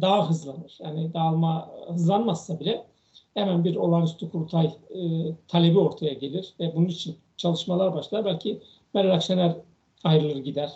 [0.00, 0.78] daha hızlanır.
[0.80, 2.84] Yani dağılma hızlanmazsa bile
[3.34, 5.00] hemen bir olağanüstü kurultay e,
[5.48, 8.24] talebi ortaya gelir ve bunun için çalışmalar başlar.
[8.24, 8.60] Belki
[8.94, 9.56] Meral Akşener
[10.04, 10.72] ayrılır gider.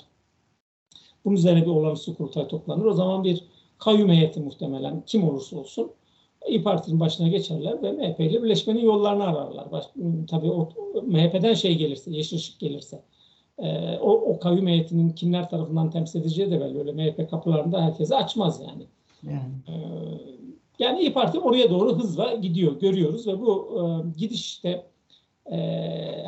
[1.24, 2.84] Bunun üzerine bir olağanüstü kurultay toplanır.
[2.84, 3.44] O zaman bir
[3.78, 5.92] kayyum heyeti muhtemelen kim olursa olsun
[6.48, 9.72] İyi Parti'nin başına geçerler ve MHP ile birleşmenin yollarını ararlar.
[9.72, 9.84] Baş,
[10.30, 10.68] tabii o,
[11.02, 13.02] MHP'den şey gelirse, yeşil ışık gelirse.
[13.58, 16.78] e, o, o kayyum heyetinin kimler tarafından temsil edeceği de belli.
[16.78, 18.84] Öyle MHP kapılarında herkese açmaz yani.
[19.22, 19.54] Yani.
[19.68, 19.74] E,
[20.78, 24.86] yani İyi Parti oraya doğru hızla gidiyor, görüyoruz ve bu e, gidişte
[25.52, 25.58] e,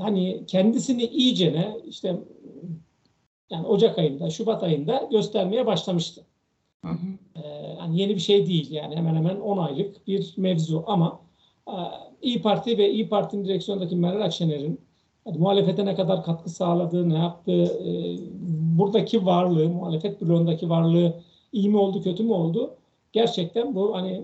[0.00, 2.16] hani kendisini iyicene işte
[3.50, 6.24] yani Ocak ayında, Şubat ayında göstermeye başlamıştı.
[6.84, 7.40] Hı hı.
[7.42, 7.55] E,
[7.86, 11.20] hani yeni bir şey değil yani hemen hemen 10 aylık bir mevzu ama
[11.68, 11.74] e,
[12.22, 14.80] İyi Parti ve İyi Parti'nin direksiyondaki Meral Akşener'in
[15.26, 18.18] yani muhalefete ne kadar katkı sağladığı, ne yaptığı, e,
[18.78, 21.14] buradaki varlığı, muhalefet bloğundaki varlığı
[21.52, 22.74] iyi mi oldu, kötü mü oldu?
[23.12, 24.22] Gerçekten bu hani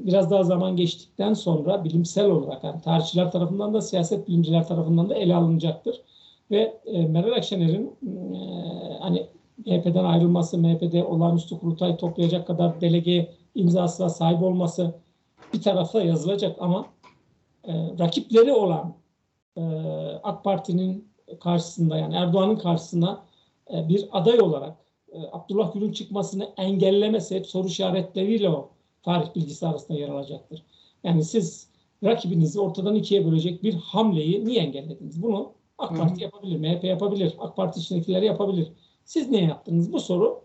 [0.00, 5.14] biraz daha zaman geçtikten sonra bilimsel olarak yani tarihçiler tarafından da siyaset bilimciler tarafından da
[5.14, 6.00] ele alınacaktır.
[6.50, 7.92] Ve e, Meral Akşener'in
[8.34, 8.38] e,
[9.00, 9.26] hani
[9.58, 14.94] MHP'den ayrılması, MHP'de olağanüstü kurultay toplayacak kadar delege imzasına sahip olması
[15.52, 16.86] bir tarafta yazılacak ama
[17.64, 18.94] e, rakipleri olan
[19.56, 19.62] e,
[20.22, 21.08] AK Parti'nin
[21.40, 23.22] karşısında yani Erdoğan'ın karşısına
[23.74, 24.76] e, bir aday olarak
[25.12, 28.70] e, Abdullah Gül'ün çıkmasını engellemesi hep soru işaretleriyle o
[29.02, 30.62] tarih bilgisi arasında yer alacaktır.
[31.04, 31.68] Yani siz
[32.04, 35.22] rakibinizi ortadan ikiye bölecek bir hamleyi niye engellediniz?
[35.22, 38.68] Bunu AK Parti yapabilir, MHP yapabilir, AK Parti içindekileri yapabilir.
[39.04, 39.92] Siz niye yaptınız?
[39.92, 40.44] Bu soru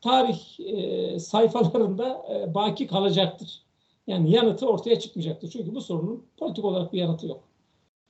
[0.00, 3.62] tarih e, sayfalarında e, baki kalacaktır.
[4.06, 5.50] Yani yanıtı ortaya çıkmayacaktır.
[5.50, 7.40] Çünkü bu sorunun politik olarak bir yanıtı yok.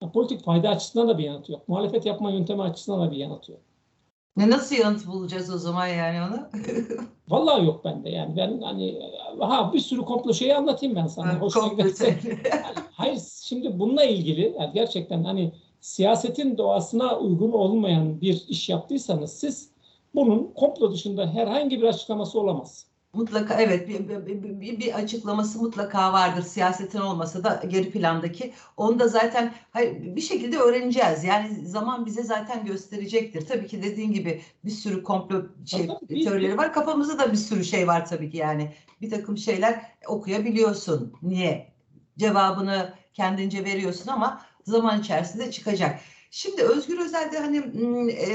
[0.03, 1.68] Yani politik fayda açısından da bir yanıtı yok.
[1.68, 3.61] Muhalefet yapma yöntemi açısından da bir yanıtı yok.
[4.37, 6.48] Ne nasıl yanıt bulacağız o zaman yani onu?
[7.29, 9.03] Vallahi yok bende yani ben hani
[9.40, 11.35] ha bir sürü komplo şeyi anlatayım ben sana.
[11.35, 12.18] Ha, Hoşuna giderse.
[12.92, 19.70] Hayır şimdi bununla ilgili yani gerçekten hani siyasetin doğasına uygun olmayan bir iş yaptıysanız siz
[20.14, 22.87] bunun komplo dışında herhangi bir açıklaması olamaz.
[23.12, 28.53] Mutlaka evet bir, bir, bir, bir açıklaması mutlaka vardır siyasetin olmasa da geri plandaki.
[28.77, 31.25] Onu da zaten hayır, bir şekilde öğreneceğiz.
[31.25, 33.46] Yani zaman bize zaten gösterecektir.
[33.46, 36.73] Tabii ki dediğin gibi bir sürü komplo şey, Tabii, teorileri var.
[36.73, 38.73] Kafamızda da bir sürü şey var tabii ki yani.
[39.01, 41.12] Bir takım şeyler okuyabiliyorsun.
[41.23, 41.73] Niye?
[42.18, 46.01] Cevabını kendince veriyorsun ama zaman içerisinde çıkacak.
[46.31, 47.57] Şimdi Özgür Özel'de hani
[48.12, 48.33] e,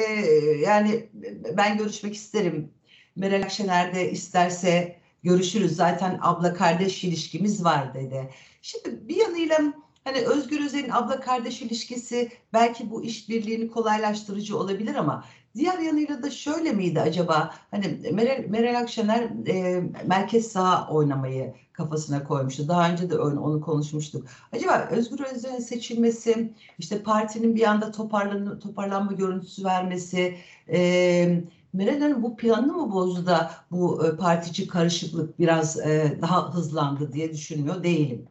[0.62, 1.10] yani
[1.58, 2.74] ben görüşmek isterim
[3.16, 5.76] Meral Akşener de isterse görüşürüz.
[5.76, 8.30] Zaten abla kardeş ilişkimiz var dedi.
[8.62, 9.60] Şimdi bir yanıyla
[10.04, 16.32] hani Özgür Özel'in abla kardeş ilişkisi belki bu işbirliğini kolaylaştırıcı olabilir ama diğer yanıyla da
[16.32, 17.54] şöyle miydi acaba?
[17.72, 22.68] Hani Meral, Meral Akşener e, merkez sağ oynamayı kafasına koymuştu.
[22.68, 24.28] Daha önce de onu konuşmuştuk.
[24.52, 30.36] Acaba Özgür Özel'in seçilmesi, işte partinin bir anda toparlan, toparlanma görüntüsü vermesi,
[30.70, 36.54] e, Meral Hanım bu planını mı bozdu da bu e, partici karışıklık biraz e, daha
[36.54, 38.28] hızlandı diye düşünmüyor değilim.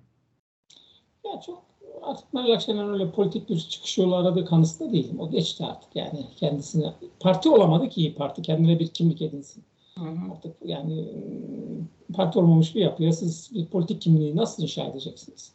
[1.24, 1.73] Ya çok
[2.06, 5.20] artık Meral Akşener öyle politik bir çıkış yolu aradığı kanısında değilim.
[5.20, 6.92] O geçti artık yani kendisine.
[7.20, 8.42] Parti olamadı ki iyi parti.
[8.42, 9.62] Kendine bir kimlik edinsin.
[9.98, 10.32] Hı hı.
[10.32, 11.04] Artık yani
[12.14, 15.52] parti olmamış bir yapıya siz bir politik kimliği nasıl inşa edeceksiniz?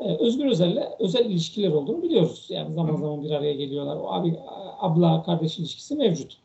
[0.00, 2.46] Ee, Özgür Özel'le özel ilişkiler olduğunu biliyoruz.
[2.48, 3.96] Yani zaman zaman bir araya geliyorlar.
[3.96, 4.38] O abi
[4.80, 6.36] abla kardeş ilişkisi mevcut.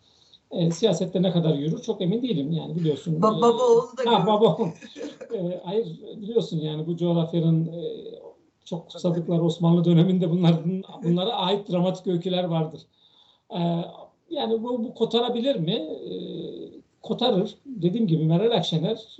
[0.51, 3.21] E, siyasette ne kadar yürür çok emin değilim yani biliyorsun.
[3.21, 4.57] Ba baba oğlu da ha, baba
[5.35, 5.87] e, hayır
[6.21, 7.81] biliyorsun yani bu coğrafyanın e,
[8.69, 12.81] çok kutsadıkları Osmanlı döneminde bunların bunlara ait dramatik öyküler vardır.
[13.51, 13.59] E,
[14.29, 15.73] yani bu, bu kotarabilir mi?
[15.73, 16.13] E,
[17.01, 17.55] kotarır.
[17.65, 19.17] Dediğim gibi Meral Akşener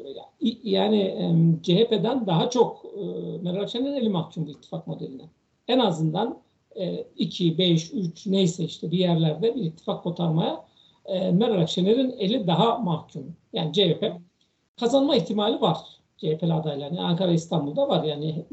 [0.63, 1.23] yani e,
[1.63, 3.01] CHP'den daha çok e,
[3.41, 5.29] Meral Akşener'in eli mahkum bu ittifak modeline.
[5.67, 6.37] En azından
[7.17, 10.65] 2, 5, 3 neyse işte bir yerlerde bir ittifak kotarmaya
[11.05, 13.35] e, Meral Akşener'in eli daha mahkum.
[13.53, 14.11] Yani CHP
[14.79, 15.77] kazanma ihtimali var.
[16.19, 16.85] CHP'li adaylar.
[16.85, 18.03] Yani Ankara İstanbul'da var.
[18.03, 18.45] Yani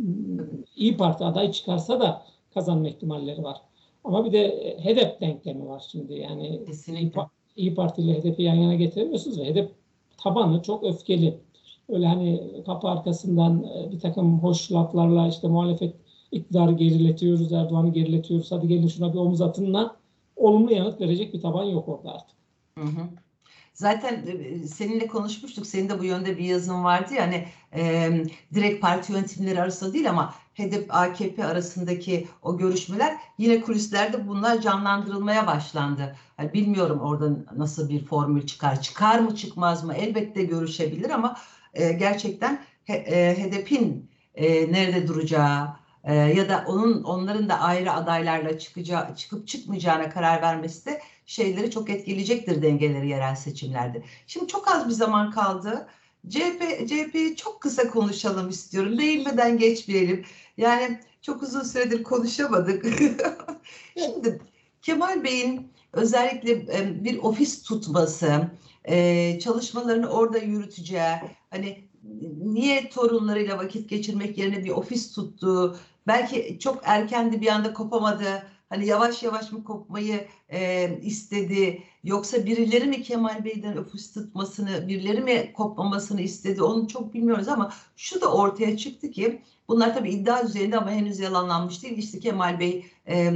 [0.76, 2.22] İyi Parti aday çıkarsa da
[2.54, 3.60] kazanma ihtimalleri var.
[4.04, 6.14] Ama bir de HEDEP denklemi var şimdi.
[6.14, 7.20] Yani Kesinlikle.
[7.56, 9.70] İyi Parti ile HDP'yi yan yana getiremiyorsunuz ve HDP
[10.18, 11.38] tabanı çok öfkeli.
[11.88, 15.94] Öyle hani kapı arkasından e, bir takım hoş laflarla işte muhalefet
[16.32, 19.96] iktidarı geriletiyoruz, Erdoğan'ı geriletiyoruz, hadi gelin şuna bir omuz atınla
[20.36, 22.36] olumlu yanıt verecek bir taban yok orada artık.
[22.78, 23.08] Hı hı.
[23.76, 24.24] Zaten
[24.74, 25.66] seninle konuşmuştuk.
[25.66, 28.10] Senin de bu yönde bir yazın vardı ya hani e,
[28.54, 35.46] direkt parti yönetimleri arasında değil ama HDP AKP arasındaki o görüşmeler yine kulislerde bunlar canlandırılmaya
[35.46, 36.16] başlandı.
[36.38, 38.82] Yani bilmiyorum oradan nasıl bir formül çıkar.
[38.82, 39.94] Çıkar mı çıkmaz mı?
[39.94, 41.36] Elbette görüşebilir ama
[41.74, 48.58] e, gerçekten e, HDP'in e, nerede duracağı e, ya da onun onların da ayrı adaylarla
[48.58, 54.02] çıkacağı çıkıp çıkmayacağına karar vermesi de şeyleri çok etkileyecektir dengeleri yerel seçimlerde.
[54.26, 55.88] Şimdi çok az bir zaman kaldı.
[56.28, 58.98] CHP, CHP'yi çok kısa konuşalım istiyorum.
[58.98, 60.24] Değinmeden geçmeyelim.
[60.56, 62.86] Yani çok uzun süredir konuşamadık.
[63.98, 64.40] Şimdi
[64.82, 68.50] Kemal Bey'in özellikle e, bir ofis tutması,
[68.84, 71.14] e, çalışmalarını orada yürüteceği,
[71.50, 71.88] hani
[72.42, 78.86] niye torunlarıyla vakit geçirmek yerine bir ofis tuttuğu, belki çok erkendi bir anda kopamadı, hani
[78.86, 85.52] yavaş yavaş mı kopmayı e, istedi, yoksa birileri mi Kemal Bey'den ofis tutmasını, birileri mi
[85.52, 90.78] kopmamasını istedi, onu çok bilmiyoruz ama şu da ortaya çıktı ki, bunlar tabii iddia düzeyinde
[90.78, 91.98] ama henüz yalanlanmış değil.
[91.98, 93.32] İşte Kemal Bey e,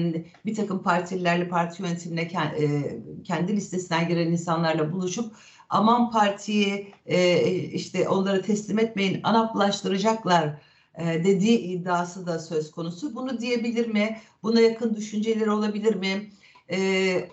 [0.47, 5.35] bir takım partililerle, parti yönetimine e, kendi listesinden giren insanlarla buluşup
[5.69, 10.63] aman partiyi e, işte onları teslim etmeyin anaplaştıracaklar
[10.99, 13.15] dediği iddiası da söz konusu.
[13.15, 14.17] Bunu diyebilir mi?
[14.43, 16.31] Buna yakın düşünceleri olabilir mi?
[16.73, 16.79] E,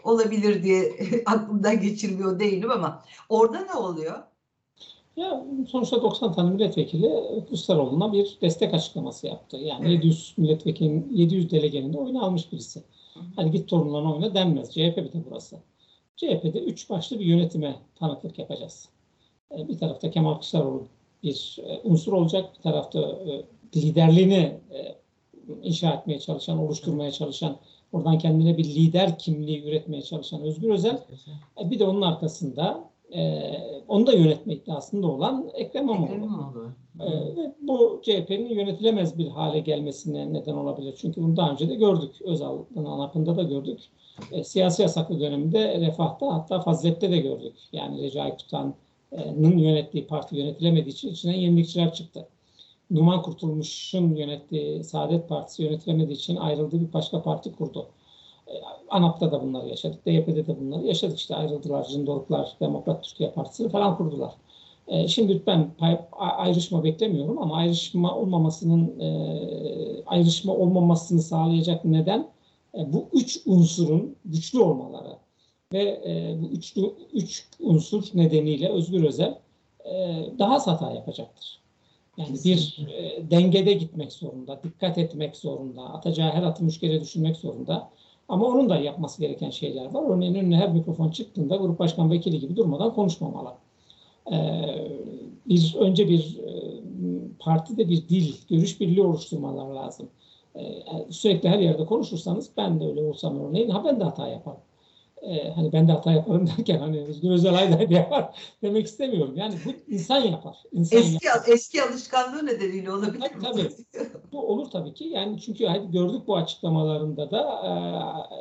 [0.04, 0.92] olabilir diye
[1.26, 4.24] aklımdan geçirmiyor değilim ama orada ne oluyor?
[5.16, 7.10] Ya sonuçta 90 tane milletvekili
[7.48, 9.58] Kılıçdaroğlu'na bir destek açıklaması yaptı.
[9.58, 9.92] Yani evet.
[9.92, 12.84] 700 milletvekilinin 700 delegenin de oyunu almış birisi.
[13.36, 14.72] Hani git torunlarına oyna denmez.
[14.72, 15.58] CHP bir de burası.
[16.16, 18.90] CHP'de üç başlı bir yönetime tanıklık yapacağız.
[19.52, 20.88] E, bir tarafta Kemal Kılıçdaroğlu
[21.24, 23.44] bir e, unsur olacak, bir tarafta e,
[23.76, 24.52] liderliğini
[25.64, 27.58] inşa etmeye çalışan, oluşturmaya çalışan,
[27.92, 31.00] oradan kendine bir lider kimliği üretmeye çalışan Özgür Özel,
[31.60, 32.84] bir de onun arkasında
[33.88, 36.72] onu da yönetme iddiasında olan Ekrem İmamoğlu.
[37.38, 40.96] Ve bu CHP'nin yönetilemez bir hale gelmesine neden olabilir.
[41.02, 42.22] Çünkü bunu daha önce de gördük.
[42.22, 43.80] Özal'ın anapında da gördük
[44.32, 47.56] e, siyasi yasaklı döneminde Refah'ta hatta Fazilet'te de gördük.
[47.72, 48.76] Yani Recai Tutan'ın
[49.58, 52.28] yönettiği parti yönetilemediği için içinden yenilikçiler çıktı.
[52.92, 57.88] Numan Kurtulmuş'un yönettiği Saadet Partisi yönetilemediği için ayrıldığı bir başka parti kurdu.
[58.48, 58.54] E,
[58.90, 60.06] ANAP'ta da bunları yaşadık.
[60.06, 61.18] DYP'de de bunları yaşadık.
[61.18, 61.88] İşte ayrıldılar.
[61.88, 64.34] Cindoruklar, Demokrat Türkiye Partisi'ni falan kurdular.
[64.88, 65.72] E, şimdi ben
[66.18, 72.28] ayrışma beklemiyorum ama ayrışma olmamasının e, ayrışma olmamasını sağlayacak neden
[72.78, 75.18] e, bu üç unsurun güçlü olmaları
[75.74, 79.40] ve e, bu üçlü üç unsur nedeniyle Özgür Özel
[79.86, 81.60] e, daha hata yapacaktır.
[82.18, 87.90] Yani bir e, dengede gitmek zorunda, dikkat etmek zorunda, atacağı her atı müşkere düşünmek zorunda.
[88.30, 90.04] Ama onun da yapması gereken şeyler var.
[90.10, 93.54] Örneğin önüne her mikrofon çıktığında grup başkan vekili gibi durmadan konuşmamalı.
[94.32, 94.88] Ee,
[95.46, 96.52] bir önce bir e,
[97.40, 100.10] partide bir dil, görüş birliği oluşturmalar lazım.
[100.56, 104.60] Ee, sürekli her yerde konuşursanız ben de öyle olsam örneğin ha ben de hata yaparım.
[105.22, 109.34] Ee, hani ben de hata yaparım derken hani Özgür Özel Ayda yapar demek istemiyorum.
[109.38, 110.58] Yani bu insan yapar.
[110.72, 111.44] İnsan eski, yapar.
[111.48, 113.70] eski alışkanlığı nedeniyle olabilir tabii, mi?
[113.94, 114.08] Tabii.
[114.32, 115.04] bu olur tabii ki.
[115.04, 117.62] Yani çünkü hani gördük bu açıklamalarında da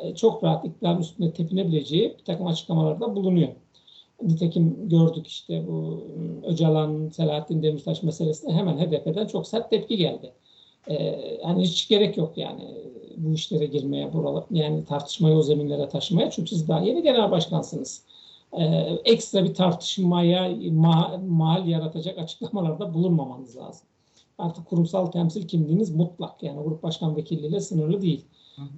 [0.04, 3.48] e, çok rahat iktidarın üstünde tepinebileceği bir takım açıklamalarda bulunuyor.
[4.22, 6.04] Nitekim gördük işte bu
[6.46, 10.32] Öcalan, Selahattin Demirtaş meselesinde hemen HDP'den çok sert tepki geldi.
[10.90, 12.62] Ee, hani hiç gerek yok yani
[13.16, 16.30] bu işlere girmeye, buralar, yani tartışmayı o zeminlere taşımaya.
[16.30, 18.02] Çünkü siz daha yeni genel başkansınız.
[18.52, 18.64] Ee,
[19.04, 23.86] ekstra bir tartışmaya ma mal yaratacak açıklamalarda bulunmamanız lazım.
[24.38, 26.42] Artık kurumsal temsil kimliğiniz mutlak.
[26.42, 28.24] Yani grup başkan vekilliğiyle sınırlı değil.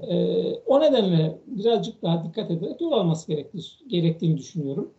[0.09, 4.91] Ee, o nedenle birazcık daha dikkat ederek yol alması gerektiğini, gerektiğini düşünüyorum.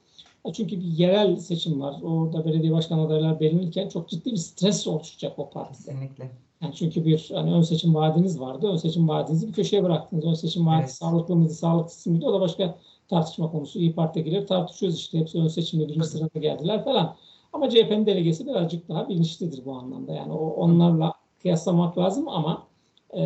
[0.54, 2.02] Çünkü bir yerel seçim var.
[2.04, 5.78] Orada belediye başkan adayları belirlenirken çok ciddi bir stres oluşacak o partide.
[5.78, 6.32] Kesinlikle.
[6.62, 8.68] Yani çünkü bir hani ön seçim vaadiniz vardı.
[8.68, 10.26] Ön seçim vaadinizi bir köşeye bıraktınız.
[10.26, 10.92] Ön seçim vaadi evet.
[10.92, 12.26] sağlıklı mıydı, sağlıksız mıydı?
[12.26, 13.80] O da başka tartışma konusu.
[13.80, 15.20] İyi Parti'ye girer tartışıyoruz işte.
[15.20, 17.16] Hepsi ön seçimde birinci sırada geldiler falan.
[17.54, 20.14] Ama CHP'nin delegesi birazcık daha bilinçlidir bu anlamda.
[20.14, 22.68] Yani o, onlarla kıyaslamak lazım ama
[23.18, 23.22] e,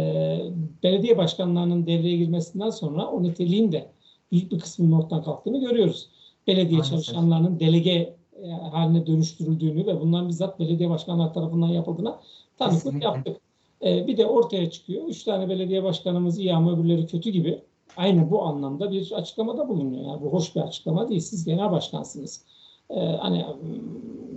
[0.84, 3.91] belediye başkanlarının devreye girmesinden sonra o niteliğin de
[4.32, 6.10] büyük bir kısmının ortadan kalktığını görüyoruz.
[6.48, 6.91] Belediye Maalesef.
[6.91, 12.19] çalışanlarının delege e, haline dönüştürüldüğünü ve bunların bizzat belediye başkanları tarafından yapıldığına
[12.58, 13.38] tanıklık yaptık.
[13.84, 15.08] Ee, bir de ortaya çıkıyor.
[15.08, 17.62] Üç tane belediye başkanımız iyi ama öbürleri kötü gibi.
[17.98, 20.06] Aynı bu anlamda bir açıklamada bulunuyor.
[20.06, 21.22] Yani bu hoş bir açıklama değil.
[21.22, 22.46] Siz genel başkansınız.
[22.89, 23.46] Ee, hani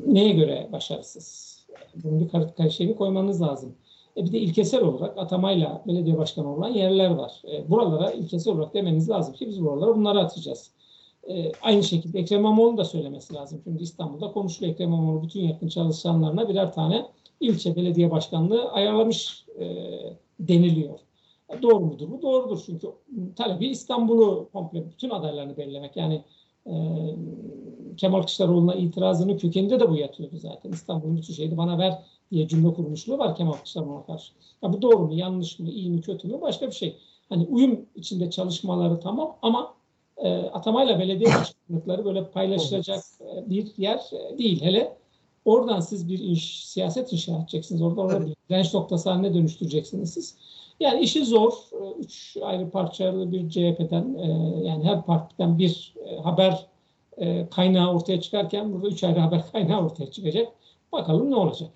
[0.06, 1.56] neye göre başarısız?
[2.04, 3.74] Bunun bir şeyini koymanız lazım.
[4.16, 7.42] E bir de ilkesel olarak atamayla belediye başkanı olan yerler var.
[7.52, 10.70] E, buralara ilkesel olarak demeniz lazım ki biz buralara bunları atacağız.
[11.28, 13.60] E, aynı şekilde Ekrem İmamoğlu'nun da söylemesi lazım.
[13.64, 14.74] Şimdi İstanbul'da konuşuluyor.
[14.74, 17.06] Ekrem İmamoğlu bütün yakın çalışanlarına birer tane
[17.40, 19.66] ilçe belediye başkanlığı ayarlamış e,
[20.40, 20.98] deniliyor.
[21.62, 22.22] Doğru mudur bu?
[22.22, 22.88] Doğrudur çünkü
[23.36, 25.96] talebi İstanbul'u komple bütün adaylarını belirlemek.
[25.96, 26.24] Yani
[26.66, 26.72] e,
[27.96, 30.72] Kemal Kılıçdaroğlu'na itirazının kökeninde de bu yatıyordu zaten.
[30.72, 31.98] İstanbul'un bütün şeyini bana ver
[32.30, 34.32] diye cümle kurmuşluğu var Kemal Kılıçdaroğlu'na karşı.
[34.62, 36.96] Ya bu doğru mu, yanlış mı, iyi mi, kötü mü başka bir şey.
[37.28, 39.74] Hani uyum içinde çalışmaları tamam ama
[40.16, 44.62] e, atamayla belediye başkanlıkları böyle paylaşılacak e, bir yer e, değil.
[44.62, 44.96] Hele
[45.46, 47.82] Oradan siz bir iş, siyaset inşa edeceksiniz.
[47.82, 50.34] Orada orada bir direnç noktası haline dönüştüreceksiniz siz.
[50.80, 51.52] Yani işi zor.
[51.98, 54.18] Üç ayrı parçalı bir CHP'den
[54.62, 56.66] yani her partiden bir haber
[57.50, 60.48] kaynağı ortaya çıkarken burada üç ayrı haber kaynağı ortaya çıkacak.
[60.92, 61.70] Bakalım ne olacak.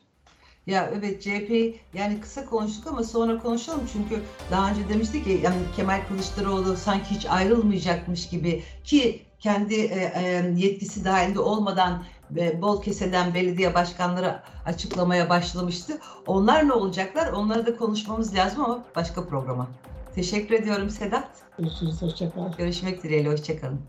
[0.67, 5.57] Ya evet CHP yani kısa konuştuk ama sonra konuşalım çünkü daha önce demiştik ki yani
[5.77, 12.05] Kemal Kılıçdaroğlu sanki hiç ayrılmayacakmış gibi ki kendi e, e, yetkisi dahilinde olmadan
[12.37, 15.99] e, bol keseden belediye başkanları açıklamaya başlamıştı.
[16.27, 17.33] Onlar ne olacaklar?
[17.33, 19.69] Onları da konuşmamız lazım ama başka programa.
[20.15, 21.29] Teşekkür ediyorum Sedat.
[21.59, 22.03] Görüşürüz.
[22.03, 22.53] Hoşçakal.
[22.59, 23.29] Görüşmek dileğiyle.
[23.33, 23.81] Hoşçakalın.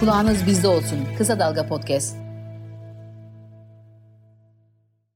[0.00, 0.98] Kulağınız bizde olsun.
[1.18, 2.25] Kısa Dalga Podcast.